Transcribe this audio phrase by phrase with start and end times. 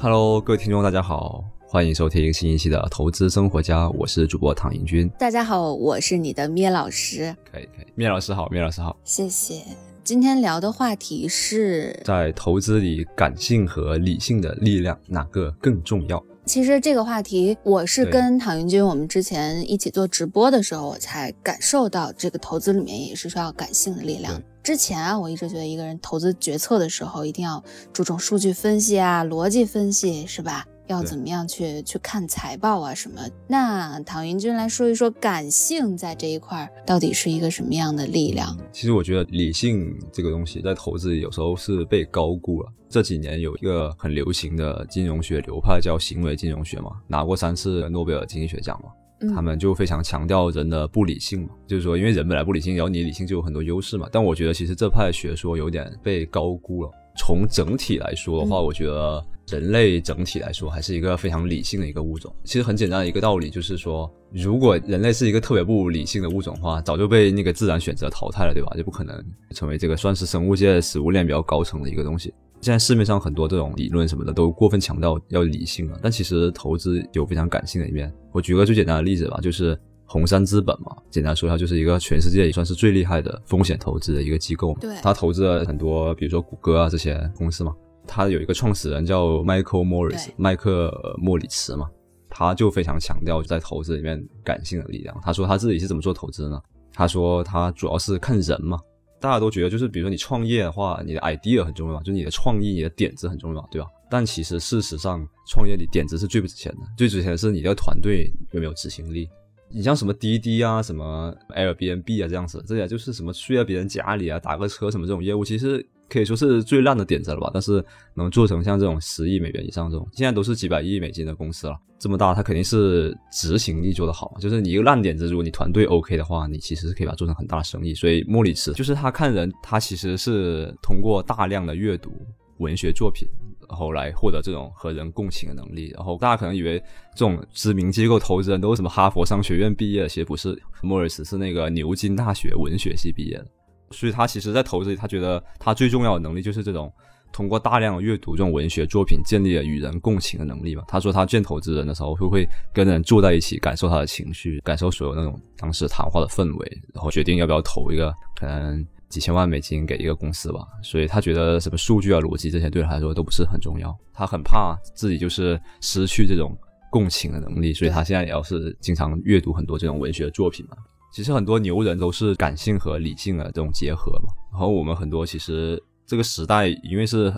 [0.00, 5.08] Hello，各位听众，大家好，欢迎收听新一期的《投资生活家》，我是主播唐英军。
[5.18, 7.36] 大家好，我是你的咩老师。
[7.50, 8.96] 可以可以，咩老师好，咩老师好。
[9.04, 9.62] 谢谢。
[10.02, 16.24] 今天聊的话题是在投资里，感性和理性的力量哪个更重要？
[16.48, 24.42] 其实这个话题，我是跟唐云军我们之前一起做直播的时候，我才感受到这个投资里面也是需要感性的力量。
[24.62, 27.62] 之前啊，我一直觉得一个人投资决策的时候，一定要
[27.92, 30.64] 注重数据分析啊、逻辑分析，是吧？
[30.88, 33.20] 要怎么样去去看财报啊什么？
[33.46, 38.56] 那唐云军来说一说感性在这一块到底是一个什么样的力量？
[38.72, 42.68] 其实我觉得理性这个东西在投资里有时候是被高估了。
[42.88, 48.90] 这几年有一个很流行的金融学流派叫行为金融学嘛，拿过三次诺贝尔经济学奖嘛。
[49.34, 54.08] 他们就非常强调人的不理性嘛，就是说因为人本来不理性，然后你理性就有很多优势嘛。
[54.10, 56.90] 但我觉得其实这派学说有点被高估了。
[57.16, 59.22] 从整体来说的话，我觉得。
[59.48, 62.34] 人类整体来说还是一个非常理性的一个物种。
[62.44, 68.72] 其实很简单的一个道理就是说，如果人类是一个特别不理性的物种的话，早就被那个自然选择淘汰了，对吧？
[68.76, 72.32] 就不可能成为这个算是生物界食物链比较高层的一个东西。
[72.60, 78.12] 现在市面上很多这种理论什么的都过分强调要理性了，但其实投资有非常感性的一面。
[78.32, 84.76] 我举个最简单的例子吧，就是红杉资本嘛，简单说一下，就是一个全世界也算是最厉害的风险投资的一个机构。
[84.80, 87.72] 对，他投资了很多，比如说谷歌啊这些公司嘛。
[88.08, 91.88] 他有一个创始人叫 Michael Morris，麦克莫里茨嘛，
[92.30, 95.16] 他就非常强调在投资里面感性的力量。
[95.22, 96.60] 他说他自己是怎么做投资呢？
[96.92, 98.80] 他说他主要是看人嘛。
[99.20, 103.88] 大家都觉得就是比如说你创业的话，你的 idea 很重要，就是你的创意、你的点子很重要，对吧？
[104.08, 109.28] 但其实事实上，创业里点子是最不值钱的，最值钱的是你的团队有没有执行力。
[109.68, 115.84] 你像什么滴滴啊、什么 Airbnb 啊这样子，这些就是什么睡在别人家里啊、打个车什么这种业务，其实。
[116.08, 124.36] 可以说是最烂的点子了吧，但是能做成像这种十亿美元以上这种，现在都是几百亿美金的公司了，这么大，它肯定是执行力做得好。
[124.40, 127.94] 就是你一个烂点子，如果你团队 OK 的话，你其实是可以把它做成很大的生意。
[127.94, 132.10] 所以莫里茨就是他看人，他其实是通过大量的阅读
[132.58, 133.28] 文学作品，
[133.68, 135.92] 然后来获得这种和人共情的能力。
[135.94, 136.78] 然后大家可能以为
[137.14, 143.46] 这种知名机构投资人都是什么哈佛商学院毕业的，其实不是，莫里茨是那个牛津大学文学系毕业的。
[143.90, 146.92] 所以他其实，在投资里，他觉得他最重要的能力就是这种
[147.32, 150.82] 通过大量的阅读这种文学作品，建立了与人共情的能力嘛。
[150.88, 160.60] 他说他见投资人的时候，会会跟人坐在一起，感受他的情绪，感受所有那种当时谈话的氛围，然后决定要不要投一个可能几千万美金给一个公司吧。
[160.82, 163.94] 所以他觉得什么数据啊、逻辑这些对他来说都不是很重要。
[164.12, 166.56] 他很怕自己就是失去这种
[166.90, 170.76] 共情的能力，所以他现在也要是经常阅读很多这种文学作品嘛。
[171.10, 174.28] 其实很多牛人都是感性和理性的这种结合嘛。
[174.52, 177.32] 然后我们很多其实这个时代，因为是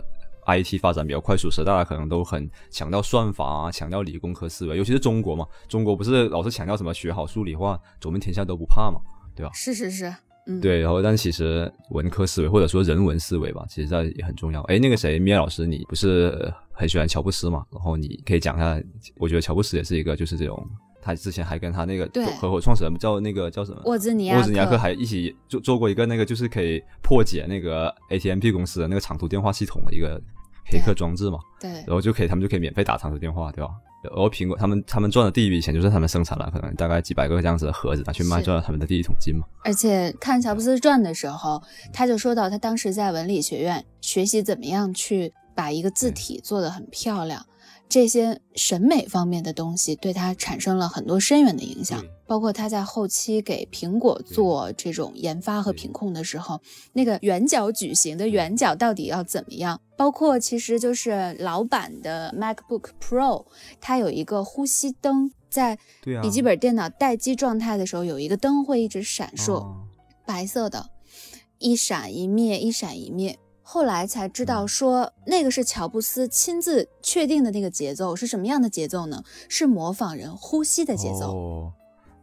[0.47, 4.77] IT 发展比较快速，时代可能都很强调算法啊，强调理工科思维。
[4.77, 9.01] 尤其是中国嘛，中国不是老是强调什么学好数理化，走遍天下都不怕嘛，
[9.37, 9.53] 对吧？
[9.55, 10.13] 是是是，
[10.47, 10.81] 嗯，对。
[10.81, 14.63] 然后，但其实文科思维或者说人文思维吧，其实在也很重要。
[14.63, 17.65] 哎，那个谁，米老师，你不是很喜欢乔布斯嘛？
[17.71, 18.83] 然后你可以讲一下，
[19.19, 20.69] 我觉得乔布斯也是一个就是这种。
[21.03, 22.09] 他之前还跟他那个
[22.41, 30.21] 合伙创始人叫那个叫什么沃兹尼沃兹尼亚克还一起做做过一个那个就是可以破解那个 ATMP 公司的那个长途电话系统的一个
[30.67, 31.39] 黑客装置嘛？
[31.61, 33.71] 对，然后就可以他们就可以免费打长途电话，对吧？
[34.03, 39.45] 然后苹果他们他们赚的第一笔钱就是他们生产了可能大概几百个这样子的盒子拿去卖，赚了他们的第一桶金嘛。
[39.63, 41.63] 而且看乔布斯传的时候，
[41.93, 47.45] 他就说到他当时在文理学院学习怎么样去把一个字体做得很漂亮。
[47.91, 56.61] 这些审美方面的东西对他产生了很多深远的影响，包括他在后期给苹果做这种研发和品控的时候，
[56.93, 59.81] 那个圆角矩形的圆角到底要怎么样？
[59.97, 63.45] 包括其实就是老版的 MacBook Pro，
[63.81, 65.77] 它有一个呼吸灯，在
[66.23, 69.67] 笔记本电脑待机状态的时候，有一个灯会一直闪烁，
[70.25, 70.91] 白色的，
[71.59, 73.37] 一闪一灭，一闪一灭。
[73.73, 79.23] 后来才知道，说那个是乔布斯亲自确定的那个节奏是什么样的节奏呢？
[79.49, 81.33] 是模仿人呼吸的节奏。
[81.33, 81.73] 哦，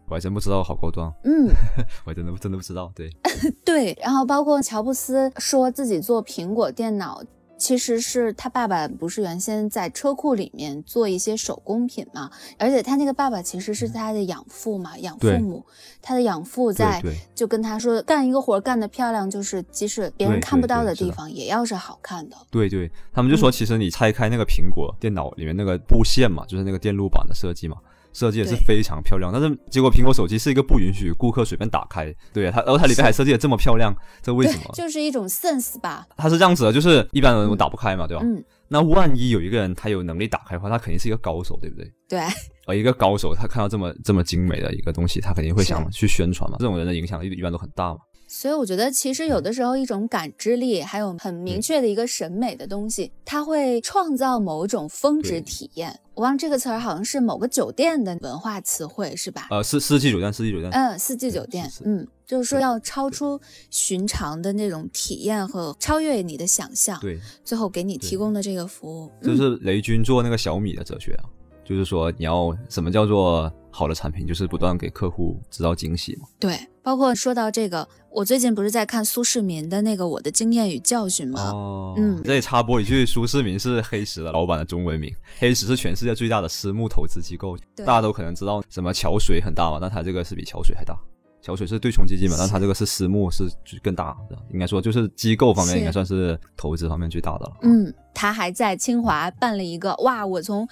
[0.09, 1.09] 我还真不知道，好高端。
[1.23, 1.47] 嗯，
[2.05, 2.91] 我真的真的不知道。
[2.93, 3.09] 对
[3.63, 7.23] 对，然后包括乔布斯说自己做苹果电脑。
[7.57, 15.65] 其实是他爸爸不是原先在车库里面做一些手工品嘛，而且他那个爸爸其实是他的养父嘛，养父母，
[16.01, 17.01] 他的养父在
[17.33, 22.35] 就跟他说，干一个活干得漂亮，就是即使别人看不到的地方也要是好看的。
[22.51, 27.77] 对对，他们就说，其实你拆开那个苹果电脑里面那个布线嘛，就是那个电路板的设计嘛，
[28.13, 29.31] 设计也是非常漂亮。
[29.31, 34.71] 但是结果苹果手机是一个不允许顾客随便打开，对它，然后它里面还设计的这么漂亮， 这为什么？
[34.73, 36.05] 就是一种 sense 吧。
[36.17, 38.23] 它是这样子的，就是一般人打不开嘛，对吧？
[38.23, 41.91] 嗯，那万一有一个人他有能力打开的话，他肯定是一个高手，对不对？
[42.09, 42.19] 对，
[42.65, 46.57] 而一个高手，他看到这么这么精美的一个东西，他肯定会想去宣传嘛。
[46.59, 47.99] 这种人的影响力一般都很大嘛。
[48.27, 55.99] 所以我觉得其实有的时候一种感知力，还有很明确的一个审美的东西，它会创造某种峰值体验。
[56.13, 59.47] 我忘这个词儿好像是某个酒店的文化词汇是吧？
[59.49, 63.39] 呃，四四季酒店，四季酒店，嗯，四季酒店嗯，就是说要超出
[63.69, 71.25] 寻常的那种体验和超越你的想象，对，最后给你提供的这个服务，嗯就是雷军做那个小米的哲学啊，
[71.67, 76.25] 就是说你要什么叫做好的产品，就是不断给客户制造惊喜嘛。
[76.39, 81.41] 对，包括说到这个，我最近不是在看苏世民的那个《我的经验与教训》吗？
[81.51, 90.97] 哦，嗯这里插播一句，苏世民是黑石的老板的中文名，黑石是全世界最大的私募投资机构，大家都可能知道什么桥水很大嘛，但它这个是比桥水还大。
[91.39, 93.47] 桥水是对冲基金嘛，但它这个是私募，是
[93.81, 97.57] 更大的，应该说就是机构方面应该算是投资方面最大的了。
[97.61, 100.67] 嗯，他还在清华办了一个，哇，我从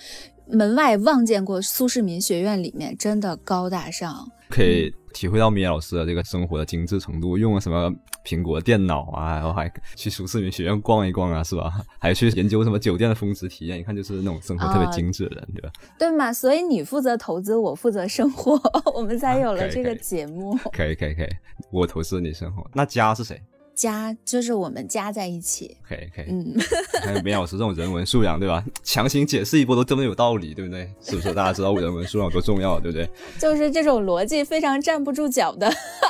[0.48, 4.30] 门外望见过苏世民学院里面，真的高大上。
[4.48, 7.92] 可以体会到米娅老师的这个生活的精致程度，用了什么
[8.24, 11.74] 苹果电脑啊，然后还去苏世民学院逛一逛啊，是吧？
[12.00, 15.70] 还去研究什么酒店的风值体验，一看就是那种生活特别精致的人，对吧？
[15.98, 16.32] 对嘛？
[16.32, 18.60] 所以你负责投资，我负责生活，
[18.94, 20.56] 我们才有了这个节目。
[20.72, 21.30] 可以可以可以，
[21.72, 22.64] 我投资你生活。
[22.74, 23.42] 那家是谁？
[23.76, 26.56] 加就是我们加在一起，可以可以，嗯，
[27.04, 28.64] 还有米老师这种人文素养，对吧？
[28.84, 30.90] 强行解释一波都这么有道理，对不对？
[31.02, 31.34] 是不是？
[31.34, 33.10] 大家知道人文素养多重要，对不对？
[33.38, 35.70] 就是这种逻辑非常站不住脚的。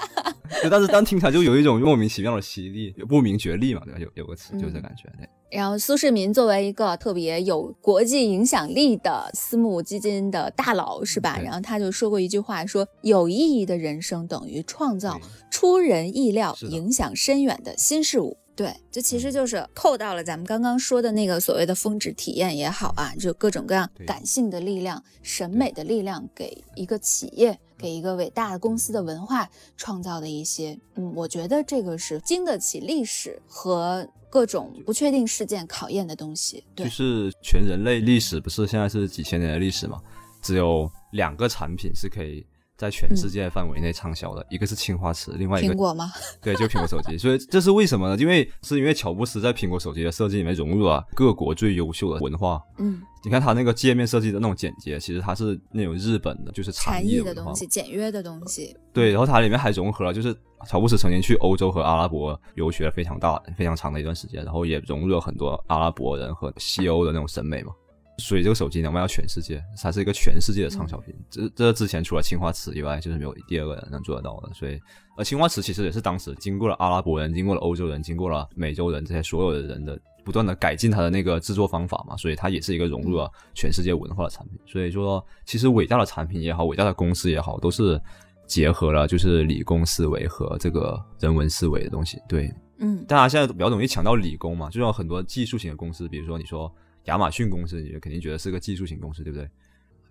[0.62, 4.00] 对，但是当听起来就有一种莫名其妙的犀利，有不明觉厉嘛，对吧？
[4.00, 5.28] 有有个词就是这感觉，对。
[5.56, 11.40] 然后苏世民作为一个特别有国际影响力的私募基金的大佬，是吧？
[11.42, 15.18] 然后他就说过一句话，说有意义的人生等于创造
[15.50, 18.36] 出人意料、影响深远的新事物。
[18.54, 36.62] 对，这其实就是扣到了咱们刚刚说的那个所谓的峰值体验也好啊，就各种各样感性的力量、审美的力量，给一个企业、给一个伟大的公司的文化创造的一些，嗯，我觉得这个是经得起历史和各种不确定事件考验的东西。
[36.76, 40.02] 对就，是全人类历史不是现在是几千年的历史嘛？
[40.42, 42.46] 只有两个产品是可以
[42.78, 46.12] 在全世界范围内畅销的，一个是青花瓷，另外一个苹果吗？
[46.42, 47.18] 对，就苹果手机。
[47.18, 48.22] 所以这是为什么呢？
[48.22, 52.62] 因为是因为乔布斯在苹果手机的设计里面融入了各国最优秀的文化。
[52.78, 58.76] 嗯，你看他那个界面设计的那种简洁，其实它是那种日本的，就是禅意的东西，简约的东西。
[58.92, 60.36] 对，然后它里面还融合了，就是
[60.68, 67.72] 乔布斯曾经去欧洲和阿拉伯游学了非常大、非常长的一段时间，然后也融入了很多阿拉伯人和西欧的那种审美嘛。
[68.18, 71.14] 所以这个手机能卖到全世界，它是一个全世界的畅销品。
[71.30, 74.54] 这这之前除了青花瓷以外，就是没有第二个人能做得到的。
[74.54, 74.80] 所以，
[75.18, 84.58] 而青花瓷其实也是当时经过了阿拉伯人、经过了欧洲人、经过了美洲人这些所有的人的不断的改进它的那个制作方法嘛，所以它也是一个融入了全世界文化的产品。
[84.66, 88.02] 所以说，其实伟大的产品也好，伟大的公司也好，都是
[88.48, 92.18] 结合了就是理工思维和这个人文思维的东西。
[92.30, 96.74] 对，嗯，大家现在比较容易抢到理工嘛，就像很多技术型的公司，比如说你说
[97.06, 99.48] 亚马逊公司，你就肯定觉得是个技术型公司，对不对？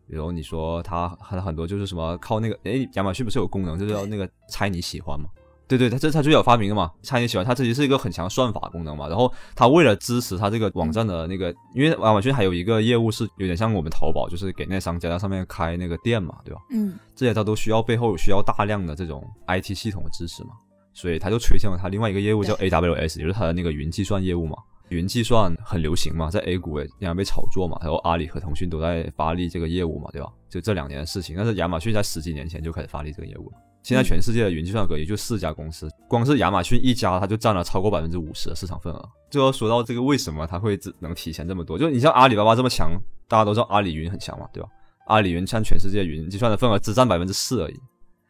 [0.07, 5.27] 比如你说它很很多就是什么靠那个，哎，亚马逊不是有功能，就是要那个猜你喜欢嘛？
[5.67, 9.09] 对对，它这它最早发明的嘛，猜你喜欢，它自己是一个很强的算法功能嘛。
[9.09, 16.61] 然后它为了支持它这个网站的那个，因为亚马逊还有一个业务是有点像我们淘宝，就是给那商家在上面开那个店嘛，对吧？
[16.71, 20.51] 嗯，这些它都需要背后需要大量的这种 IT 系统的支持嘛，
[20.93, 24.59] 所以它就推向了它另外一个业务叫 AWS，也就是它的那个云计算业务嘛。
[24.91, 30.29] 云计算很流行嘛，在 A 股也经常被炒作嘛，然后阿里和腾讯都在发力这个业务嘛，对吧？
[30.49, 33.57] 就这两年的事情，但是亚马逊在十几年前就开始发力这个业务了。
[33.83, 39.09] 现在全世界的云计算格也就四家公司，光是亚马逊一家，它就占了超过百分之五十的市场份额。
[39.31, 42.93] 就要说到这个为什么它会只能提前这么多，就你像阿里巴巴这么强，
[43.29, 44.69] 大家都知道阿里云很强嘛，对吧？
[45.07, 47.75] 阿里云占全世界云计算的份额只占百分之四而已，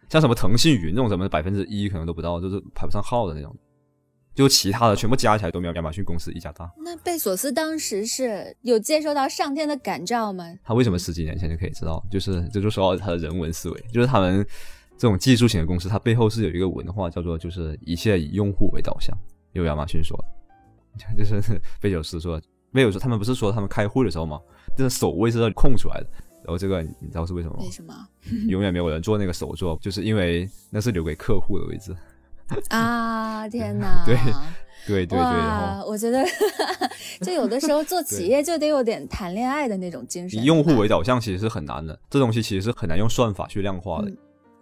[0.08, 3.54] 像什么腾讯云这种什么百分之一可能都不到，就是排不上号的那种。
[4.34, 6.70] 就其他的全部加起来都没有亚马逊公司一家大。
[6.76, 10.44] 那贝索斯当时是有接受到上天的感召吗？
[10.64, 12.04] 他为什么十几年前就可以知道？
[12.10, 14.44] 就是这就说到他的人文思维，就是他们
[14.98, 19.16] 这种技术型的公司，它背后是有一个文化，叫做就是一切以用户为导向。
[19.52, 20.18] 有亚马逊说，
[21.16, 21.40] 就是
[21.80, 22.40] 贝索斯说，
[22.72, 24.40] 贝索斯他们不是说他们开会的时候吗？
[24.76, 26.06] 这个首位是要空出来的。
[26.44, 27.70] 然后这个你知道是为什么吗为？
[27.70, 27.94] 什么
[28.48, 31.96] 永远没有人做那个首座，就是因为那是留给客户的位置。
[32.70, 33.48] 啊？
[33.50, 34.02] 天哪！
[34.06, 34.16] 对
[34.86, 36.24] 对对对，哇，我觉得
[37.22, 40.38] 就有的时候做企业就得有点谈恋爱的那种精神。
[40.38, 44.12] 以用户为导向其实是很难的，这东西其实是很难用算法去量化的。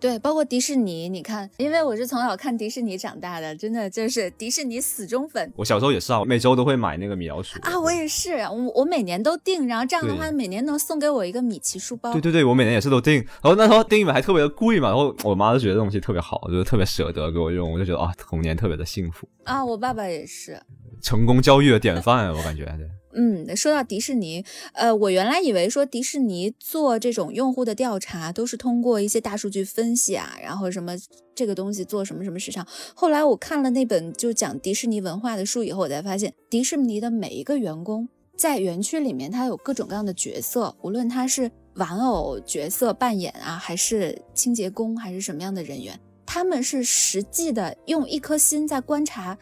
[0.02, 5.52] 对，包括迪士尼，你看，因为我是从小看迪士尼长大的，真的就是迪士尼死忠粉。
[5.54, 12.10] 我小时候也是啊，每周都会买那个米老鼠啊，我也是，我我每年都订，然后这样的话，每年能送给我一个米奇书包。
[12.14, 19.64] 对对对，我每年也是都订，然后那时候订一本还特别的贵嘛，然后我妈就觉得这东西特别好，就是特别舍得给我用，我就觉得啊，童年特别的幸福啊。
[19.64, 20.60] 我爸爸也是，
[21.00, 22.88] 成功教育的典范，我感觉对。
[23.14, 30.94] 嗯，说到迪士尼，呃，我原来以为说迪士尼做这种用户的调查都是通过一些大数据分析啊，然后什么
[31.34, 32.66] 这个东西做什么什么市场。
[32.94, 49.38] 后来我看了那本就讲迪士尼文化的书以后，我才发现迪士尼的每一个员工在园区里面，他有各种各样的角色，无论他是玩偶角色扮演啊，还是清洁工，还是什么样的人员，他们是实际的用一颗心在观察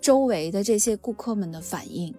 [0.00, 2.12] 周围的这些顾客们的反应。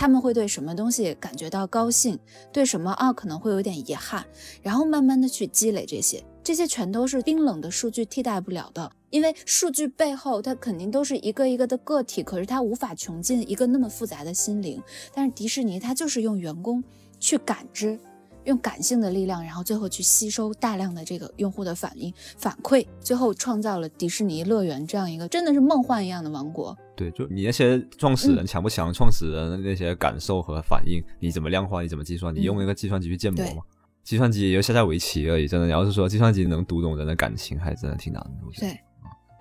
[0.00, 2.18] 他们会对什么东西感觉到高兴，
[2.50, 4.24] 对什么啊可能会有点遗憾，
[4.62, 14.82] 然后慢慢的去积累这些，这些全都是冰冷的数据替代不了的，因为数据背后它肯定都是一个一个的个体，可是它无法穷尽一个那么复杂的心灵。
[15.12, 16.82] 但是迪士尼它就是用员工
[17.18, 18.00] 去感知，
[18.44, 26.76] 用感性的力量，然后最后去吸收大量的这个用户的反应反馈，最后创造了迪士尼乐园这样一个真的是梦幻一样的王国。
[26.96, 28.92] 对，就你那些创始人强不强？
[28.92, 31.82] 创始人的那些感受和反应，你怎么量化？
[31.82, 32.34] 你怎么计算？
[32.34, 33.62] 你用那个计算机去建模吗？
[34.02, 35.46] 计算机也就下下围棋而已。
[35.46, 38.30] 真的，你要是说计算机能读懂人的感情，还真的挺难的。
[38.58, 38.78] 对，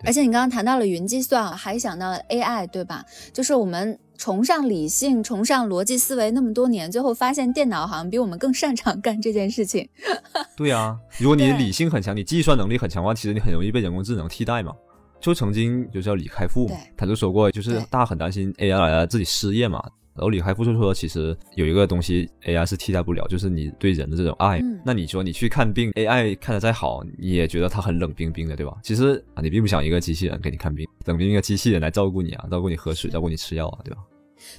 [0.05, 3.03] 而且你刚刚谈到了云计算，还想到了 AI，对吧？
[3.33, 9.87] 就是我们崇尚理性、 崇尚逻辑思维那么多年，最后发现电脑好像比我们更擅长干这件事情。
[10.57, 14.73] 对啊，如果你理性很强，你计算能力很强的话，其实你很容易被人工智能替代嘛。
[15.21, 19.81] 就曾经就叫李开复嘛，他就说过，就是大家很担心 AI 来了自己失业嘛。
[20.19, 24.61] 然后李开复就说，其实有一个东西 AI 是替代不了，就是你对人的这种爱。
[24.83, 28.77] 那你说你去看病，AI 看的再好，你也觉得它很冷冰冰的，对吧？
[28.83, 34.01] 其实啊，你并不想一个机器人给你看病，冷冰冰的机器人来照顾你啊，照顾你喝水，照顾你吃药啊，对吧？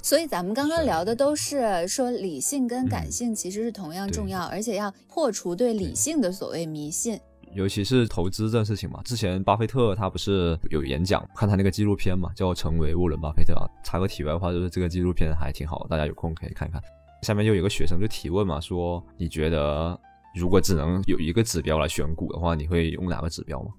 [0.03, 7.21] 所以咱们刚刚聊的都是说理性跟感性其实是同样重要，而且要破除对理性的所谓迷信。
[7.55, 13.67] 尤其是投资这事情嘛，之前巴菲特他不是有演讲，看他那个纪录片嘛，叫《成为沃伦巴菲特》啊。
[13.83, 16.81] 插个题外话，就是这个纪录片还挺好，大家有空可以看一看。
[17.23, 19.99] 下面就有个学生就提问嘛，说你觉得
[20.35, 23.71] 如果只能有一个指标来选股的话，你会用哪个指标吗？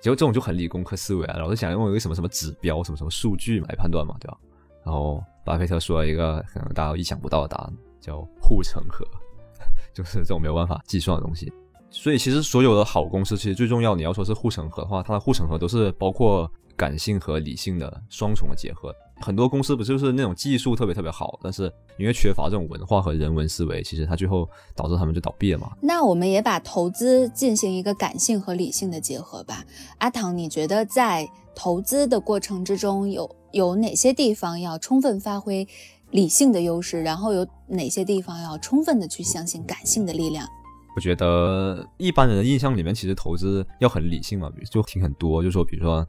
[0.00, 4.36] 结果这种就很理工科思维啊，老是想用一个什么什么指标、什么什么数据来判断嘛，对吧？
[4.84, 9.02] 然后巴菲特说了一个可能大家意想不到的答案，叫护城河，
[9.94, 11.50] 就是这种没有办法计算的东西。
[11.96, 18.92] 所以其实所有的好公司，其实最重要，你要说是护城河的话，它的护城河都是包括感性和理性的双重的结合。
[19.20, 25.70] 很多公司不就是那种技术特别特别好，但是因为缺乏这种文化和人文思维，其实它最后导致他们就倒闭了嘛。
[25.80, 29.64] 那我们也把投资进行一个感性和理性的结合吧。
[29.98, 35.66] 阿唐，你觉得在投资的过程之中，有有哪些地方要充分发挥
[36.10, 40.46] 理性的优势，然后有哪些地方要充分的去相信感性的力量？
[40.94, 46.06] 我觉得一般人的印象里面，其实投资要很理性嘛，就听很多，就说比如说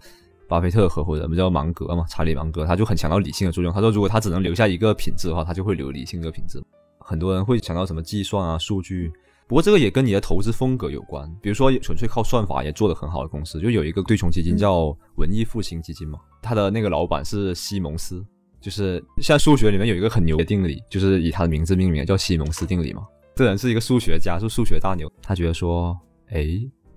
[0.48, 3.74] 巴菲特合伙人不叫芒格嘛，查理芒格，他就很强调理性的作用。
[3.74, 6.62] 他说，如果他只能留下一个品质的话，他就会留理性这个品质。
[7.00, 9.12] 很多人会想到什么计算啊、数据，
[9.48, 11.28] 不过这个也跟你的投资风格有关。
[11.42, 18.24] 比如说纯粹靠算法也做得很好的公司，就有一个对冲基金叫文艺复兴基金嘛，他的那个老板是西蒙斯，
[18.62, 23.02] 就是像数学里面有一个很牛的定理，就是以他的名字命名，叫西蒙斯定理嘛。
[23.36, 25.12] 这人是一个数学家，是数学大牛。
[25.22, 25.98] 他觉得说，
[26.30, 26.48] 哎，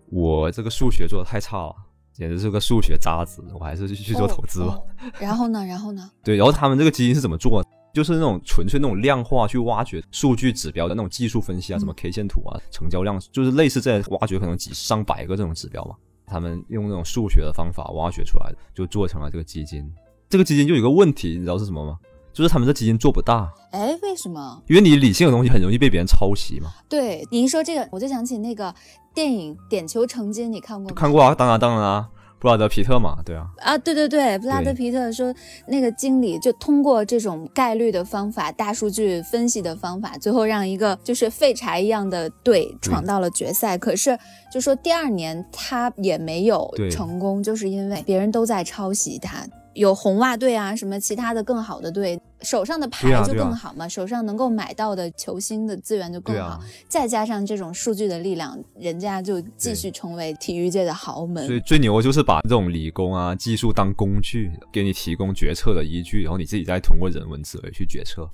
[0.09, 1.75] 我这个数学做的太差了，
[2.12, 4.78] 简直是个数学渣子，我还是去做投资吧。
[5.18, 5.66] 然后呢？
[5.66, 6.09] 然后呢？
[6.23, 7.64] 对，然后他们这个基金是怎么做？
[7.92, 15.97] 就是那种纯粹那种量化去挖掘数据指标的那种技术分析啊，什么 K 线图啊，成交量，就是类似在挖掘可能几上百个这种指标嘛。
[16.25, 19.90] 他们用那种数学的方法挖掘出来的，就做成了这个基金。
[20.28, 21.99] 这个基金就有一个问题，你知道是什么吗？
[22.38, 24.62] 就是他们这基金做不大，哎，为什么？
[24.68, 26.71] 因为你理性的东西很容易被别人抄袭嘛。
[26.88, 28.73] 对，你一说这个，我就想起那个
[29.12, 30.95] 电影《点球成金》，你看过吗？
[30.95, 33.49] 看过啊，当然当然啊，布拉德皮特嘛，对啊。
[33.59, 35.35] 啊，对对对，布拉德皮特说
[35.66, 43.76] 那个经理就通过这种概率的方法、大数据分析的方法，最后让一个就是废柴一样的队闯到了决赛。
[43.76, 44.16] 可是
[44.52, 49.45] 就说第二年他也没有成功，就是因为别人都在抄袭他。
[49.78, 61.47] 有红袜队啊，什么其他的更好的队，手上的牌就更好嘛，手上能够买到的球星的资源就更好，再加上这种数据的力量，人家就继续成为体育界的豪门。
[61.47, 68.28] 所以最牛就是把这种理工啊技术当工具，给你提供决策的依据，然后你自己再通过人文思维去决策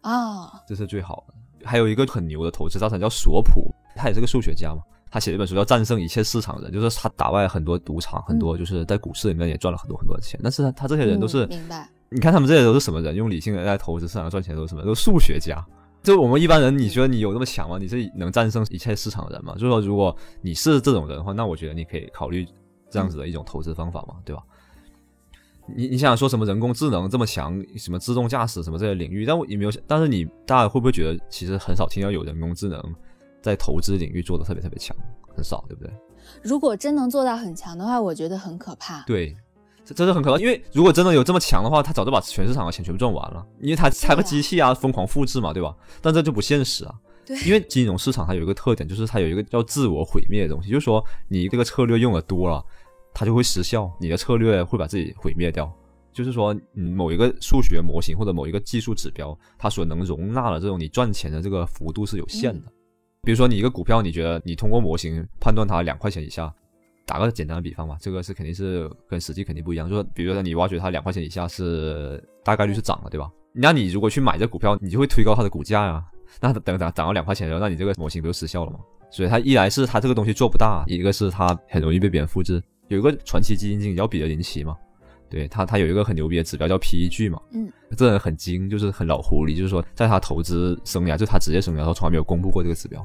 [0.00, 1.34] 啊，这是最好的。
[1.66, 4.80] 还有一个很牛的投资大神叫索普，他也是个数学家嘛。
[5.16, 10.38] 他写了一本书叫《战胜一切市场人》，就是他打败很多赌场，很多就是在股市里面也赚了很多很多的钱。
[10.42, 11.88] 但是他这些人都是，明白？
[12.10, 13.14] 你看他们这些都是什么人？
[13.14, 14.82] 用理性的在投资市场赚钱都是什么？
[14.82, 15.56] 都是数学家。
[16.02, 17.78] 就我们一般人，你觉得你有那么强吗？
[17.78, 19.54] 你是能战胜一切市场人吗？
[19.54, 22.46] 就是说，如果你是这种人的话，那我觉得你可以考虑
[22.90, 24.42] 这样子的一种投资方法嘛，对吧？
[25.74, 29.24] 你你想说什么人工智能这么强，什么自动驾驶什么这些领域？
[29.24, 32.94] 但我也没有，但是你大家会不会觉得其实很少听到有人工智能？
[33.46, 34.96] 在投资领域做的特别特别强，
[35.36, 35.92] 很少，对不对？
[36.42, 39.04] 如果真能做到很强的话，我觉得很可怕。
[39.04, 39.36] 对，
[39.84, 40.38] 这真的很可怕。
[40.40, 43.46] 因为如果真的有这么强的话，他早就把全市场的钱全部赚完了。
[43.60, 45.72] 因为他拆个机器啊，疯狂复制嘛，对吧？
[46.02, 46.92] 但这就不现实啊。
[47.24, 47.38] 对。
[47.42, 52.60] 因为金融市场它有一个特点，就是它有一个叫自我毁灭的东西，就是说你这个策略用的多了，
[53.14, 55.72] 它就会失效，你的策略会把自己毁灭掉。
[56.12, 62.72] 就是说，嗯，某一个数学模型或者某一个技术指标，它所能容纳的这种你赚钱的这个幅度是有限的。
[63.26, 66.54] 比如说，你一个股票，你觉得你通过模型判断它两块钱以下，
[67.04, 69.90] 打个简单的比方吧，这个是肯定是跟实际肯定不一样。
[69.90, 73.28] 就是，比如说你挖掘它两块钱以下是大概率是涨了，对吧？
[73.52, 76.04] 那你如果去买这股票，你就会推高它的股价呀。
[76.40, 78.78] 那等等涨到两块钱的时候，那你这个模型不就失效了吗？
[79.10, 82.62] 所以它一来是它这个东西做不大，一个是它很容易被别人复制。
[82.86, 84.76] 有一个传奇基金经理叫彼得林奇嘛，
[85.28, 93.04] 对他他有一个很牛逼的指标叫 PEG 嘛，嗯，这人很精，就是很老狐狸，就是说在他投资生涯，就他职业生涯，他从来没有公布过这个指标。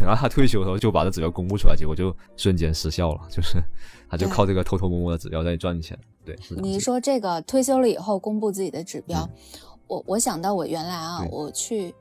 [0.00, 3.20] 然后他退休的时候就把这指标公布出来，结果就瞬间失效了。
[3.30, 3.62] 就是
[4.08, 5.98] 他就靠这个偷偷摸摸的指标在赚钱。
[6.24, 9.28] 对，你说这个退休了以后公布自己的指标，
[9.86, 11.94] 我我想到我原来啊，我去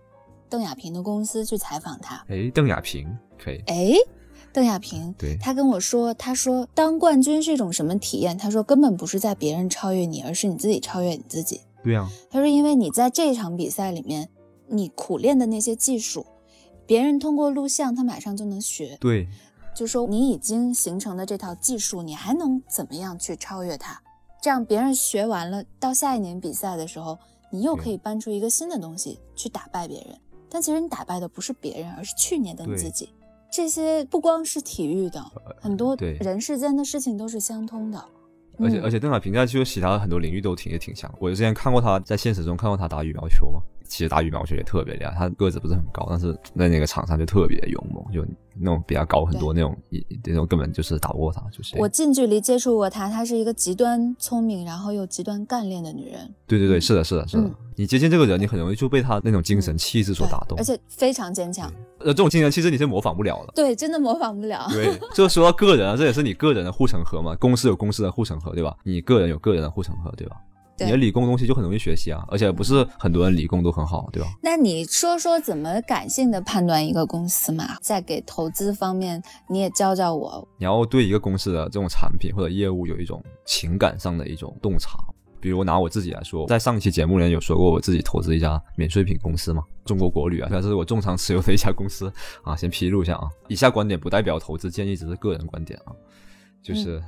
[0.49, 2.23] 邓亚萍的公司去采访他。
[2.27, 3.61] 哎，邓亚萍可以。
[3.67, 3.93] 哎，
[4.51, 8.37] 邓亚萍，对，他跟我说，他说当冠军是一种什么体验？
[8.37, 11.61] 他说根本不是在别人超越你，而是你自己超越你自己。
[11.83, 12.07] 对呀。
[12.29, 14.27] 他说，因为你在这场比赛里面，
[14.67, 16.25] 你苦练的那些技术。
[16.85, 18.97] 别人通过录像，他马上就能学。
[18.99, 19.27] 对，
[19.75, 24.01] 就说你已经形成的这套技术，你还能怎么样去超越它？
[24.41, 27.17] 这样别人学完了，到下一年比赛的时候，
[27.49, 30.15] 你又可以搬出一个新的东西去打败别人。
[30.49, 33.09] 但其实你打败的不是别人，而是去年的你自己。
[33.51, 35.23] 这些不光是体育的，
[35.59, 38.05] 很多人世间的事情都是相通的。
[38.59, 41.13] 而且而且邓海平在就其他很多领域都挺也挺强。
[41.19, 43.59] 我之前看过他在现实中看过他打羽毛球嘛。
[43.87, 48.25] 其实打羽毛球也特别厉害，他个子不是很高，但是在那个场上就特别勇猛，就
[48.57, 49.77] 那种比他高很多那种，
[50.23, 51.41] 那种根本就是打不过他。
[51.51, 56.33] 就是我近距离接触过她，她是一个极端聪明，然后又极端干练的女人。
[56.47, 57.49] 对对对，是的，是的，是的。
[57.75, 61.71] 你接近这个人，你很容易就被她那种精神气质所打动，而且非常坚强。
[61.99, 63.53] 呃，这种精神气质你是模仿不了的。
[63.55, 64.67] 对，真的模仿不了。
[64.71, 67.35] 对，就说到个人啊，这也是你个人的护城河嘛。
[67.35, 68.75] 公司有公司的护城河，对吧？
[68.83, 70.37] 你个人有个人的护城河，对吧？
[70.79, 74.27] 你的理工东西就很容易学习啊，而且不是很多人理工都很好，对吧？
[74.43, 77.77] 那你说说怎么感性的判断一个公司嘛？
[77.81, 80.45] 在给投资方面，你也教教我。
[80.57, 84.99] 你要对一个公司的这种产品或者业务有一种情感上的一种洞察。
[85.39, 92.11] 比如拿我自己来说，在上一期节目里有说过，我自己投资一家免税品公司嘛，中国国旅啊，这是我重仓持有的一家公司
[92.43, 93.29] 啊，先披露一下啊。
[93.47, 95.93] 以下观点不代表投资建议，只是个人观点啊，
[96.61, 97.01] 就是。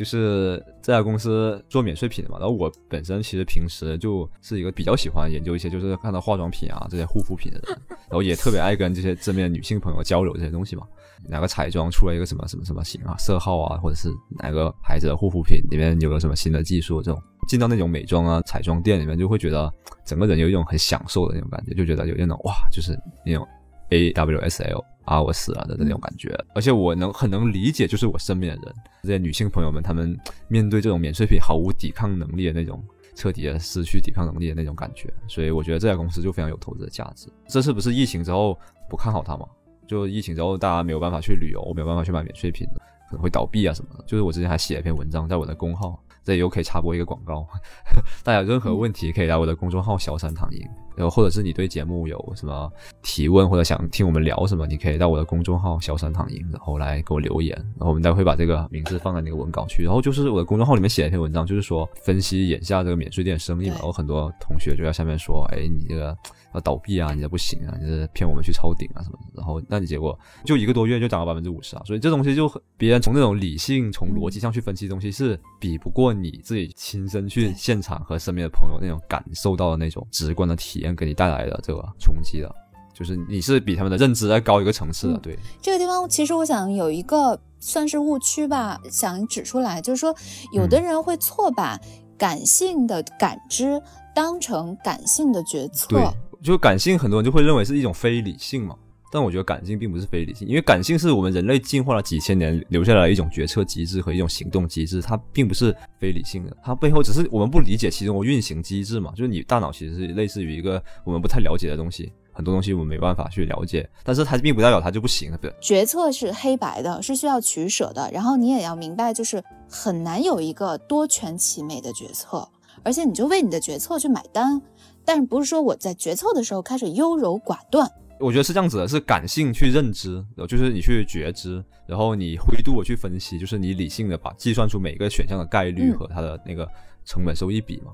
[0.00, 10.86] 就是这家公司做免税品的嘛，然后我本身其实平时就是一个比较喜欢研究一些，就是看到化妆品啊这些护肤品的人，然后也特别爱跟这些正面女性朋友交流这些东西嘛。
[11.28, 14.08] 哪个彩妆出了一个什么什么什么型啊色号啊，或者是
[14.38, 19.70] 哪个牌子的护肤品里面有了什么新的技术，这种进到那种美妆啊彩妆店里面，就会觉得
[20.06, 23.46] 整个人有一种很享受的那种感觉，就觉得有那种哇，就是那种
[23.90, 24.82] A W S L。
[25.10, 32.80] 啊，我死了的那种感觉，而且我能很能理解，就是我身边的人，这些女性朋友们，她们面对这种免税品毫无抵抗能力的那种，
[33.16, 37.26] 彻底的失去抵抗能力的那种感觉，所以我觉得这家公司就非常有投资的价值。
[37.48, 38.56] 这次不是疫情之后
[38.88, 39.44] 不看好它吗？
[39.88, 42.68] 就疫情之后大家没有办法去旅游，没有办法去买免税品，
[43.10, 44.04] 可能会倒闭啊什么的。
[44.06, 47.44] 就是我之前还写了一篇文章在我的公号，这里又可以插播一个广告，
[48.24, 50.66] 大家有任何问题可以来我的公众号小三躺赢。
[50.96, 52.70] 然后或者是你对节目有什么
[53.02, 59.82] 提问，或者想听我们聊什么，你可以到我的公众号“小三躺赢”然后来给我留言，然后我们待会把这个名字放在那个文稿区。
[59.82, 63.76] 然后就是我的公众号里面写了一篇文章，就是说分析眼下这个免税店生意嘛。
[63.76, 66.14] 然后很多同学就在下面说：“哎，你这个
[66.54, 71.82] 要倒闭啊，你这不行啊，你这骗我们去抄底啊什么的。”然后那你结果就一个多月就涨了百分之五十啊！
[71.84, 82.54] 所以这东西就别人从那种理性、从逻辑上去分析东西是比不过你自己亲身去现场和身边的朋友那种感受到的那种直观的体验给你带来的这个冲击的，
[82.92, 85.18] 就是你是比他们的认知再高一个层次的。
[85.18, 90.14] 对这个地方，其实我想有一个算是误区吧，想指出来，就是说
[90.52, 91.78] 有的人会错把
[92.18, 93.80] 感性的感知
[94.14, 95.88] 当成感性的决策。
[95.88, 96.02] 对，
[96.42, 98.76] 就感性，很多人就会认为是一种非理性嘛。
[99.12, 109.10] 但我觉得感性并不是非理性，因为感性是我们人类进化了几千年留下来一种决策机制和一种行动机制，它并不是非理性的，它背后只是我们不理解其中的运行机制嘛。
[109.16, 122.48] 就是你大脑其实是类似于一个我们不太了解的东西，很多东西我们没办法去了解，但是它并不代表它就不行，对决策是黑白的，是需要取舍的，然后你也要明白，就是很难有一个多全其美的决策，
[122.84, 124.62] 而且你就为你的决策去买单，
[125.10, 127.90] 但是不是说我在决策的时候开始优柔寡断。
[128.20, 136.64] 我觉得是这样子的，是感性去认知，然后就是你去觉知，然后你灰度的去分析，就是你理性的把计算出每个选项的概率和它的那个
[137.04, 137.90] 成本收益比嘛。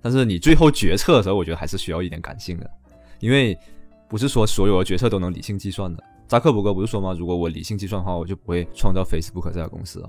[0.00, 2.70] 但是你最后决策的时候，我觉得还是需要一点感性的，
[3.18, 3.58] 因为
[4.06, 6.00] 不是说所有的决策都能理性计算的。
[6.28, 7.12] 扎克伯格不是说吗？
[7.18, 10.08] 如果我理性计算的话，我就不会创造 Facebook 这家公司了，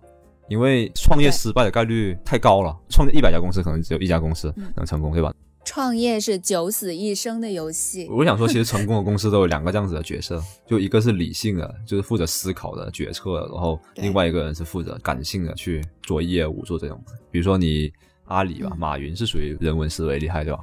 [0.50, 2.78] 因为创业失败的概率太高了。
[2.92, 5.34] 创业一百家公司，可能只有一家公司能成功，对吧？
[5.66, 8.08] 创业是九死一生的游戏。
[8.12, 17.02] 我想说，其实成功的公司都有两个这样子的角色，就一个是理性的，就是负责思考的决策，然后另外一个人是负责感性的去做业务，做这种。
[17.32, 17.92] 比如说你
[18.26, 20.60] 阿里吧，马云是属于人文思维厉害，对吧？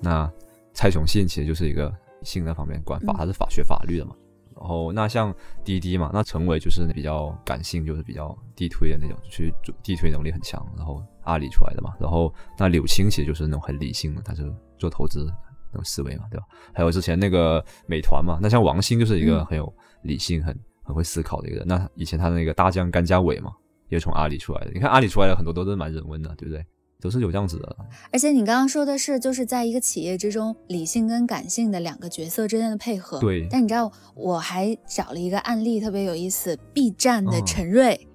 [0.00, 0.30] 那
[0.72, 4.14] 蔡崇信其实就是一个性那方面管法，他是法学法律的嘛。
[4.60, 10.64] 然后那像滴滴嘛，那陈伟就是比较感性，就是比较地推的那种，去做地推能力很强。
[10.76, 15.26] 然后阿里出来的嘛，然后那柳青其实就是那种很理性的，他是做投资
[15.70, 16.46] 那种思维嘛，对吧？
[16.74, 21.66] 还有之前那个美团嘛，那像王兴就是一个很有理性、很很会思考的一个人。
[21.66, 23.52] 那以前他的那个大将甘家伟嘛，
[23.88, 24.70] 也是从阿里出来的。
[24.72, 26.64] 你看阿里出来的很多都是蛮人文的，对不对？
[27.00, 27.76] 都是有这样子的，
[28.10, 33.20] 而且你刚刚说的是，就是在一个企业之中，理性跟感性的两个角色之间的配合。
[33.20, 33.46] 对。
[33.48, 36.58] 但你知道，我还找了一个案例，特别有意思。
[36.74, 38.08] B 站的陈瑞，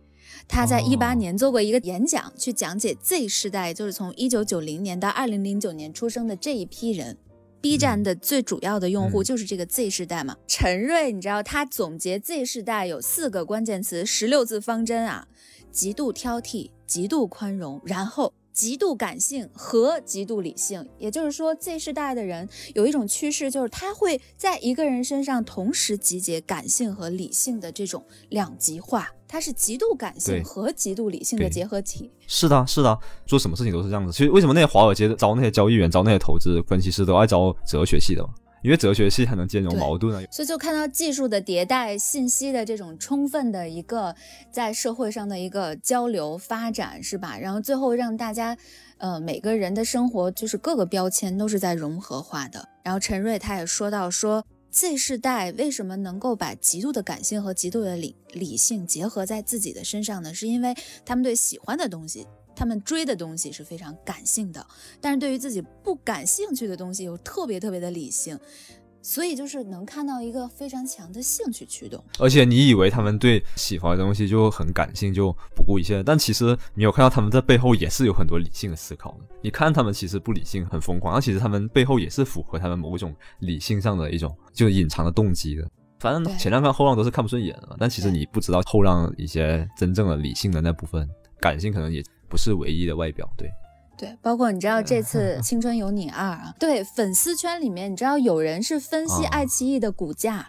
[0.49, 7.17] 他在一八年做过一个演讲，去讲解 Z 世代，就是从一九九零年到二零零九年出生的这一批人。
[7.61, 10.35] B 站的最主要的用户就是这个 Z 世代嘛。
[10.45, 15.29] 陈瑞，你知道他总结 Z 世代有四个关键词，十六字方针啊：
[15.71, 18.33] 极度挑剔，极度宽容，然后。
[18.53, 32.11] 极度感性和极度理性，也就是说，Z 世代的人有一种趋势，就是他会在一个人身上同时集结感性和理性的这种两极化，他是极度感性和极度理性的结合体。
[32.27, 34.13] 是的，是的，做什么事情都是这样子。
[34.13, 38.29] 其实为什么那些华尔街招那些交易员、招那些投资分析师都爱招哲学系的嘛？
[38.63, 44.15] 因为哲学系才能兼容矛盾啊，所以就看到技术的迭代、信息的这种充分的一个
[44.49, 47.37] 在社会上的一个交流发展，是吧？
[47.37, 48.57] 然后最后让大家，
[48.99, 52.69] 呃，每个人的生活就是各个标签都是在融合化的。
[52.81, 60.33] 然后陈瑞他也说到说，Z 世代为什么能够把极度的感性和极度的理理性结合在自己的身上呢？
[60.33, 60.73] 是因为
[61.05, 62.25] 他们对喜欢的东西。
[62.55, 64.65] 他们追的东西是非常感性的，
[65.01, 68.39] 但是对于自己不感兴趣的东西又特别特别的理性，
[69.01, 72.01] 所以就是能看到一个非常强的兴趣驱动。
[72.19, 79.25] 而且你以为他们对喜欢的东西就很感性，就不顾一切，但其实你有看到他们在背后也是有很多理性的思考的。
[79.41, 85.67] 你看他们其实不理性，很疯狂，但其实他们背后也是符合他们某种理性上的一种就隐藏的动机的。
[85.99, 92.01] 反正前浪看后浪都是看不顺眼的，但其实你不知道后浪一些真正的理性的那部分，感性可能也。
[92.33, 93.51] 不是唯一的外表，对，
[93.95, 100.47] 对，包括你知道这次 《青春有你二》啊，对，粉丝圈里面你知道有人是分析爱奇艺的股价，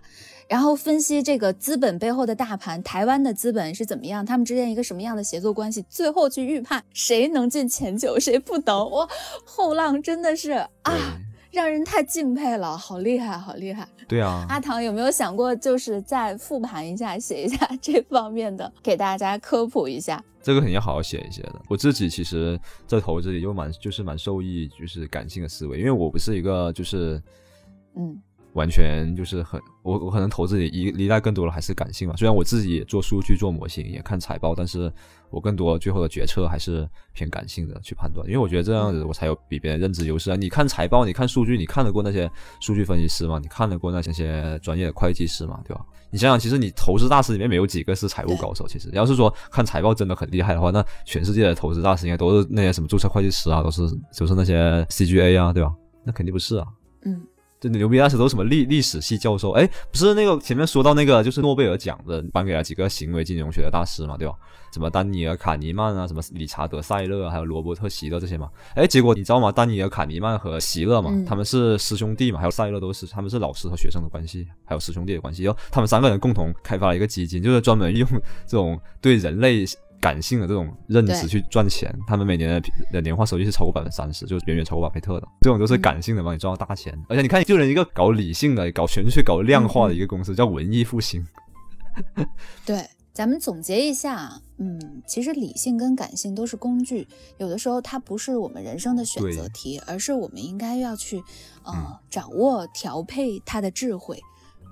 [0.49, 8.91] 然后分析这个资本背后的大盘，台湾的资本是怎么样，他们之间一个什么样的协作关系，最后去预判谁能进前九，谁不能。
[8.91, 9.07] 哇，
[9.45, 10.69] 后浪真的是啊。
[11.55, 13.87] 让人太敬佩了，好厉害，好厉害！
[14.09, 20.23] 对啊，阿唐有没有想过，就是再复盘一下，写一下 这方面的，给大家科普一下？
[20.43, 21.55] 这个肯定要好好写一写的。
[21.69, 27.23] 我自己其实，在投资里就蛮，就是蛮受益，就是感性的思维，因为我不是一个，就是，
[27.97, 28.21] 嗯，
[28.55, 32.15] 完全就是很我我可能投资里依依赖更多的还是感性嘛。
[32.17, 34.93] 虽然我自己也做数据、做模型、也看财报，但是
[35.31, 40.37] 我更多最后的决策还是偏感性的去判断，因为我觉得这样子我才有比别人认知优势啊。
[40.37, 43.39] 你看财报，你看数据，你看得过那些数据分析师吗？
[43.43, 45.61] 你看得过那些专业的会计师吗？
[45.65, 45.85] 对吧？
[46.11, 48.69] 你想想，其实你投资大师里面没有几个是财务高手。
[48.69, 55.75] 其实，要是说看财报真的很厉害的话，那全世界的投资大师应该都是那些什么注册会计师啊，都是就是那些 CGA 啊，对吧？
[56.05, 56.67] 那肯定不是啊。
[57.05, 57.21] 嗯。
[57.65, 59.53] 这牛逼大师都是什么历历史系教授？
[59.53, 64.35] 哎，不是那个前面说到那个，就是诺贝尔奖的颁给了几个行为金融学的大师嘛，对吧？
[64.71, 68.51] 什么丹尼尔·卡尼曼啊，什么理查德·塞勒，还有罗伯特·席勒这些嘛。
[68.75, 69.51] 哎，结果你知道吗？
[69.51, 75.45] 丹尼尔·卡尼曼和席勒嘛，他们是师兄弟嘛，还有塞勒都是，他们是老师和学生的关系，还有师兄弟的关系。
[75.45, 78.07] 然后他们三个人共同开发了一个基金，就是专门用
[78.47, 79.65] 这种对人类。
[80.05, 85.27] 感性的这种认知去赚钱，他们每年的的年化收益是超过百分之三十，就是远远超过巴菲特的。
[85.41, 86.93] 这种都是感性的帮你赚到大钱。
[87.09, 91.27] 而且你看，就连一个搞理性的、搞全去搞量化的一个公司，叫文艺复兴。
[92.67, 101.23] 对，咱们总结一下，嗯，其实理性跟感性都是工具，有的时候它不是我们人生的选择题，而是我们应该要去
[101.65, 104.21] 呃掌握调配它的智慧。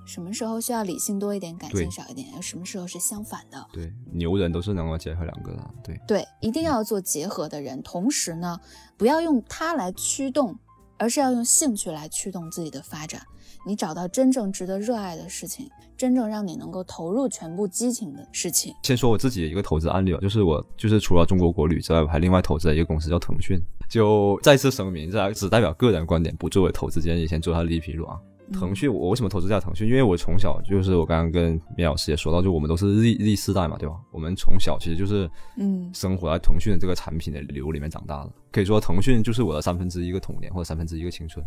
[0.05, 2.41] 什么时候需要理性多一点，感性少一点？
[2.41, 3.65] 什么时候是相反的？
[3.71, 5.71] 对，牛人都是能够结合两个的。
[5.83, 7.81] 对对，一定要做结合的人。
[7.81, 8.59] 同时呢，
[8.97, 10.57] 不要用它来驱动，
[10.97, 13.21] 而是要用兴趣来驱动自己的发展。
[13.65, 18.73] 你找到真正值得热爱的事情，真正让你能够投入全部激情的事情。
[18.83, 23.57] 先说我自己的一个投资案例吧，就是我就是除了中国国旅之外，我还另外投资了一个公司叫腾讯。
[23.89, 27.25] 就再次声明，这只代表个人观点，不作为投资建议。
[27.25, 28.19] 先做下利益披露啊。
[28.51, 29.87] 腾讯，我为什么投资在腾讯？
[29.87, 33.95] 因为我从小就是我刚刚跟米老师也说到，就我们都是 Z Z 世代嘛，对吧？
[34.11, 41.43] 我们从小其实就是嗯，生活在腾讯的这个产品的流里面长大的，可以说腾讯就是我的三分之一个童年或者三分之一个青春。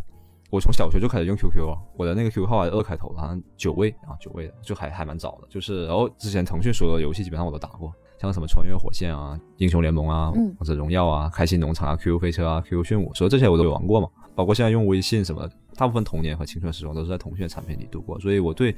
[0.49, 5.47] 我从小学就开始用 QQ 啊，我的那个 QQ 号还是二开头的，好像九位啊，九位的，就还还蛮早的。
[5.49, 14.07] 就是然后之前腾讯所有的游戏基本上我都打过，像什么穿越火线啊、英雄联盟啊、王者荣耀啊、开心农场啊、QQ 飞车啊、QQ 炫舞，所有这些我都有玩过嘛。
[14.35, 18.73] 包括现在用微信什么，大部分童年和青春时光都是在腾讯产品里度过，所以我对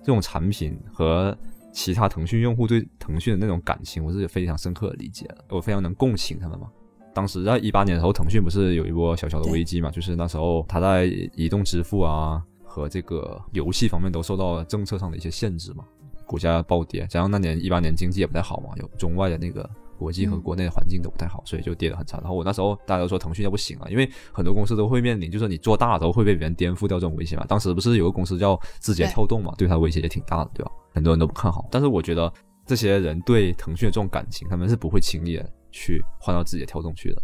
[0.00, 1.36] 这种产品和
[1.72, 6.68] 其他腾讯用户对腾讯的那种感情，我是非常深刻的理解的，我非常能共情他们嘛。
[7.14, 11.04] 当时在一八年的时候，腾讯不是有一波小小的危机嘛，就是那时候它在
[11.36, 15.84] 移动支付啊和这个游戏方面都受到了政策上的一些限制嘛，
[16.26, 19.68] 股价暴跌，加上那年一八年经济也不太好嘛，有中外的那个。
[20.02, 22.20] 国际和国内的环境都不太好，所以就跌得很惨。
[22.20, 27.44] 然后我那时候大家都说腾讯要不行了，因为很多公司都会面临，就是你做大了都会被别人颠覆掉这种威胁嘛。
[27.48, 30.72] 当时不是有个公司叫字节跳动嘛，对它威胁也挺大的，对吧？
[30.92, 31.68] 很多人都不看好。
[31.70, 32.32] 但是我觉得
[32.66, 37.22] 这些人对腾讯的这种感情，他们是不会轻易的去换到字节跳动去的。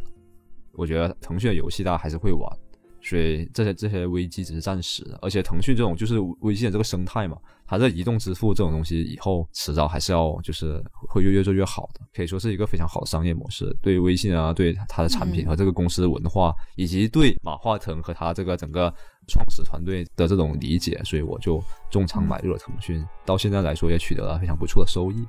[0.72, 2.48] 我觉得腾讯的游戏大家还是会玩。
[3.00, 13.74] 所以这些这些危机只是暂时的，而且腾讯这种就是微信的这个生态嘛，它的移动支付这种东西以后迟早还是要就是会越越做越好的，可以说是一个非常好的商业模式。
[13.80, 18.92] 对微信啊，对它的产品和这个公司的文化，以及对马化腾和他这个整个
[19.28, 23.04] 创始团队的这种理解，所以我就重仓买入了腾讯。
[23.24, 25.24] 到现在来说也取得了非常不错的收益。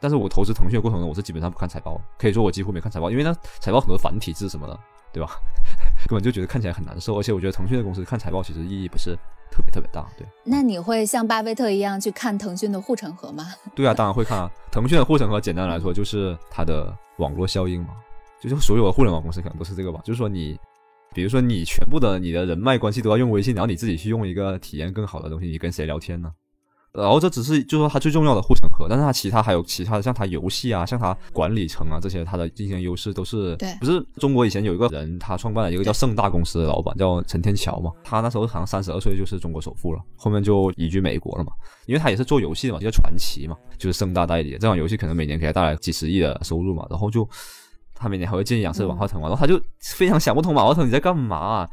[0.00, 4.76] 但是我投资腾讯的过程中，我是基本上不看财报，可以说我几乎没看财报，因为呢财报很多繁体字什么的，
[5.12, 5.30] 对吧？
[6.08, 9.16] 根本就觉得看起来很难受，而且我觉得腾讯的公司看财报其实意义不是
[9.50, 10.08] 特别特别大。
[10.16, 13.46] 对，那你会像巴菲特一样去看腾讯的护城河吗？
[13.74, 14.50] 对啊，当然会看啊。
[14.70, 17.90] 腾讯的护城河简单来说就是它的网络效应嘛，
[18.40, 20.00] 就是所有的互联网公司可能都是这个吧。
[20.04, 20.58] 就是说你，
[21.14, 26.32] 比如说你全部的你的人脉关系都要用微信，然后你自己去用一个体验更好的东西，你跟谁聊天呢？
[26.94, 33.74] 然后这只是就是说它最重要的护城河，但是它其他还有其他的，像它游戏啊，像它管理层啊这些，它的竞争优势都是对。
[33.80, 41.52] 不是中国以前有一个人，他创办了一个叫盛大公司的老板叫陈天桥嘛，他那时候好像三十二岁就是中国首富了，后面就移居美国了嘛，
[41.86, 47.26] 因为他也是做游戏的嘛，一个传奇嘛，就是盛大代理，这款游戏可能每年给他带来几十亿的收入嘛，然后就
[47.94, 51.66] 他每年还会建议养士马化腾嘛，然后他就非常想不通马化腾你在干嘛？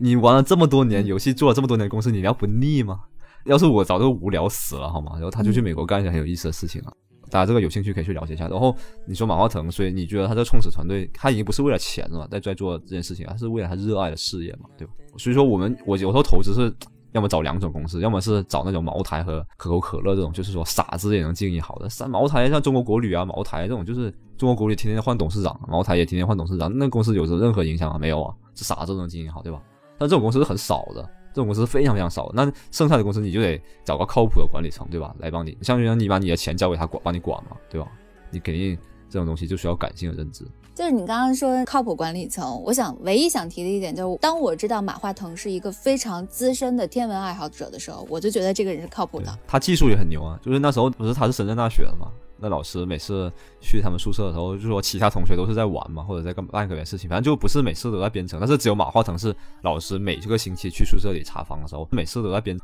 [0.00, 2.98] 你玩了这么多年游戏，做了这么多年公司，你要不腻吗？
[3.44, 5.12] 要是我早就无聊死了，好吗？
[5.14, 6.92] 然后他就去美国干一些很有意思的事情了。
[7.30, 8.46] 大家这个有兴趣可以去了解一下。
[8.48, 8.76] 然后
[9.06, 14.92] 你说马化腾，所以你觉得他这创始团队他已经不是为了钱了，在在做这件事情，他是为了他热爱的事业嘛，对吧？
[15.16, 16.72] 所以说我们我有时候投资是
[17.12, 21.90] 要么找两种公司，要么是找那种茅台和可口可乐这种，就是说傻子也能经营好的。
[21.90, 27.98] 像茅台像中国国旅啊，茅台这种就是中国国旅天天换董事长，茅台也天天换董事长，那公司有着任何影响吗？
[27.98, 29.60] 没有啊，是傻子都能经营好，对吧？
[29.98, 31.10] 但这种公司是很少的。
[31.34, 35.12] 这种公司非常非常少，那剩下的公司你就得找个靠谱的管理层，对吧？
[35.18, 37.88] 来帮你，像你把你的钱交给他管，帮你管嘛，对吧？
[38.30, 38.78] 你肯定
[39.10, 40.46] 这种东西就需要感性的认知。
[40.76, 49.38] 就是你刚刚说靠谱管理层，我想唯一想提的一点就是，当我知道马化腾是一个非常资深的天文爱好者的时候，我就觉得这个人是靠谱的。
[49.46, 62.58] 他技术也很牛啊，就是那时候不是他是深圳大学的嘛，那老师每次去他们宿舍的时候，就说其他同学都是在玩嘛，或者在干干个别的事情，反正就不是每次都在编程，但是只有马化腾是老师每这个星期去宿舍里查房的时候，每次都在编。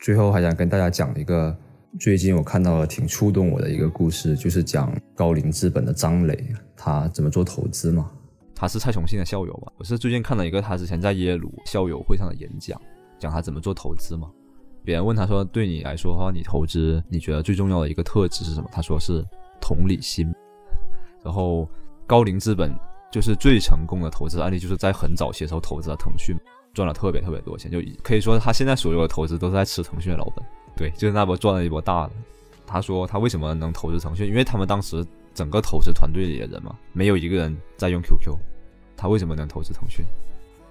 [0.00, 1.56] 最后还想跟大家讲一个。
[1.98, 8.10] 最近我看到了挺触动我的一个故事，就是讲高瓴资本的张磊，他怎么做投资嘛？
[8.54, 9.72] 他是蔡崇信的校友嘛？
[9.78, 12.78] 我是最近看了一个他之前在耶鲁校友会上的演讲，
[13.18, 14.30] 讲他怎么做投资嘛。
[14.86, 19.22] 别人问他说：“对你来说的话，你投资你觉得最重要的一个特质是什么？”他说是
[19.60, 20.32] 同理心。
[21.24, 21.68] 然后
[22.06, 22.72] 高瓴资本
[23.10, 26.36] 就是最成功的投资案例，就是在很早期的时候投资了腾讯，
[26.72, 30.44] 赚了特别特别多钱，就可以说他现在所有的投资都是在吃腾讯的老本。
[30.76, 32.12] 对，就是那波赚了一波大的。
[32.64, 34.24] 他说他为什么能投资腾讯？
[34.26, 38.32] 因为他们当时整个投资团队里的人嘛，没有一个人在用 QQ。
[38.96, 40.06] 他为什么能投资腾讯？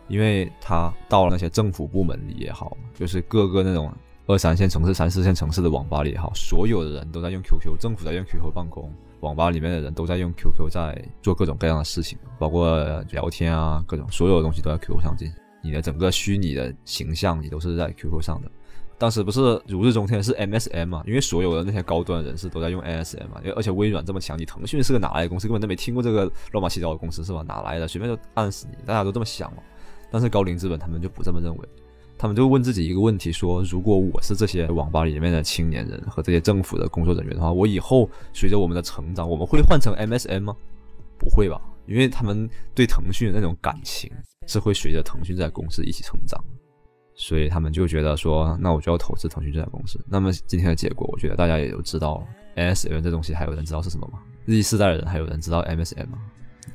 [0.07, 3.91] 因为他到了那些政府部门里也好，就是各个那种
[4.27, 12.75] 二三线城市、三四线城市的网吧里也好，所有的人都在用 QQ，政府在用 QQ 办公，网吧里面的人都在用 QQ 在做各种各样的事情，包括
[13.11, 15.37] 聊天啊，各种所有的东西都在 QQ 上进行。
[15.61, 18.49] 你的整个虚拟的形象，你都是在 QQ 上的。
[18.97, 21.03] 当时不是如日中天是 MSM 嘛？
[21.05, 25.47] 因为所有的那些高端人士都在用 MSM 嘛，而且微软这么强，你腾讯是个哪来的公司？
[25.47, 27.43] 根本都没听过这个乱七八糟的公司是吧？
[27.47, 27.87] 哪来的？
[27.87, 28.77] 随便就按死你！
[28.85, 29.61] 大家都这么想嘛。
[30.09, 31.67] 但是高瓴资本他们就不这么认为，
[32.25, 40.55] 他们就问自己一个问题：说如果我是这些网吧里面的青年人和这些政府的工作人员的话，我以后随着我们的成长，我们会换成 MSM 吗？
[41.19, 41.61] 不会吧？
[41.85, 44.11] 因为他们对腾讯的那种感情
[44.47, 46.43] 是会随着腾讯这家公司一起成长。
[47.13, 50.03] 所以他们就觉得说，那我就要投资腾讯这家公司。
[50.09, 52.27] 那么今天的结果，我觉得大家也都知道了。
[52.55, 56.17] MSM 这东西还有人知道是什么吗？Z 世代的人还有人知道 MSM 吗？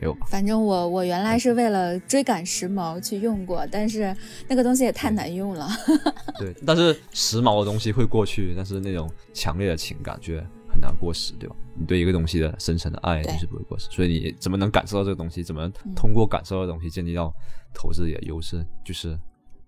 [0.01, 0.27] 没有吧？
[0.31, 4.15] 反正我我原来是为了追赶时髦去用过，但是
[4.49, 5.69] 那个东西也太难用了。
[6.39, 11.55] 对，但是时髦的东西会过去，但是那种强烈的情感却很难过时，对吧？
[11.79, 13.89] 你对一个东西的深沉的爱就是不会过时。
[13.91, 15.45] 所以你怎么能感受到这个东西？
[15.45, 17.33] 怎么通过感受到的东西建立到
[17.75, 18.65] 投资里的优势？
[18.85, 19.19] 就是。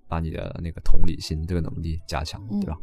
[0.09, 2.77] 把你的那个同理心这个能力加强，对吧？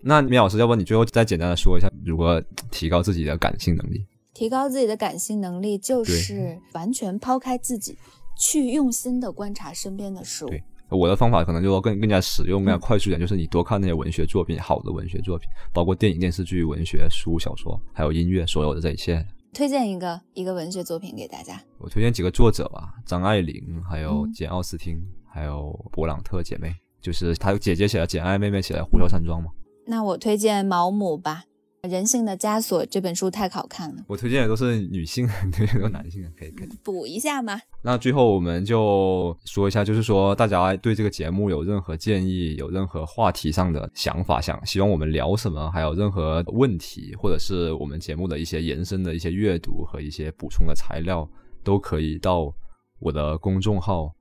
[0.00, 4.06] 那米老师，要不你最后再简单的说一下，如何提高自己的感性能力？
[4.34, 7.96] 提高自己的感性能力，就是完全抛开自己，
[8.36, 10.48] 去用心的观察身边的事物。
[10.48, 19.24] 对，我的方法可能就更更加实用、更加快速一点，就是你多看那些文学作品，好的文学作品，包括电影、电视剧、文学、书、小说，还有音乐，所有的这一切。
[19.54, 21.58] 推荐一个一个文学作品给大家。
[21.78, 25.00] 我推荐几个作者吧，张爱玲，还有简奥斯汀。
[25.36, 29.50] 还有勃朗特姐妹，就是她姐姐写的《简爱》，妹妹写的《虎啸山庄》嘛。
[29.84, 31.42] 那我推荐毛姆吧，
[31.88, 34.04] 《人性的枷锁》这本书太好看了。
[34.06, 37.60] 我推荐的都是女性， 推荐都男性的，可以可以补一下嘛？
[37.82, 51.28] 那最后我们就说一下，就是说大家对这个节目有任何建议，有任何话题上的想法，想希望我们聊什么，还有任何问题，或者是我们节目的一些延伸的一些阅读和一些补充的材料，
[51.62, 52.52] 都可以到
[52.98, 54.12] 我的公众号。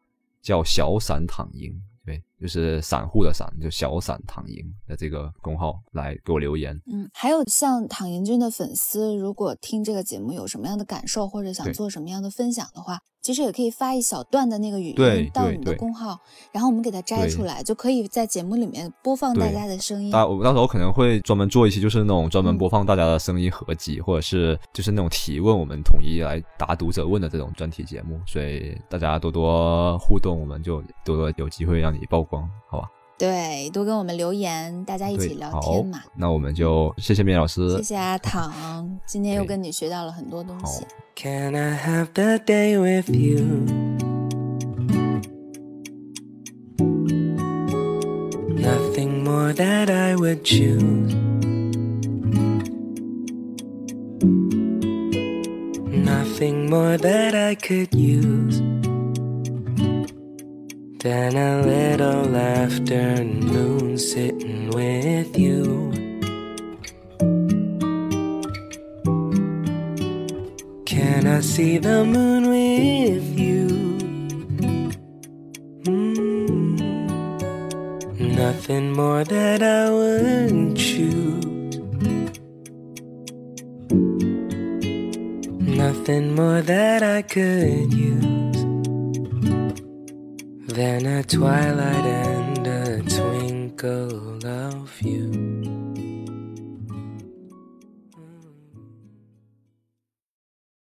[0.43, 1.92] 叫小散躺赢，对，
[2.43, 6.77] 就是散户的散，就小散躺赢的这个公号来给我留言。
[6.91, 12.99] 嗯，还有像躺赢君的粉丝，如果听这个节目有什么样的感受，或者想做什么样的分享的话。
[13.23, 16.19] 其实也可以发一小段的那个语音到你的公号，
[16.51, 20.12] 然后我们给它摘出来，就可以在节目里面播放大家的声音。
[20.12, 28.19] 大我到时候可能会专门做一期，就是那种专门播放大家的声音合集，或者是就是那种提问，我们统一来答读者问的这种专题节目。
[28.27, 32.89] 所以大家多多互动，我们就多多有机会让你曝光，好吧？
[33.23, 36.01] 对，多跟我们留言，大家一起聊天嘛。
[36.13, 40.86] 那我们就谢谢面老师，谢谢阿唐，今天又跟你学到了很多东西。
[41.15, 43.63] Can I have the day with you?
[48.57, 51.15] Nothing more that I would choose.
[55.88, 58.33] Nothing more that I could use
[61.04, 65.92] than a little afternoon sitting with you.
[70.86, 73.68] Can I see the moon with you?
[75.84, 76.80] Mm.
[78.38, 81.80] Nothing more that I wouldn't choose.
[85.84, 88.42] Nothing more that I could use
[90.73, 95.42] than a twilight and a twinkle of you.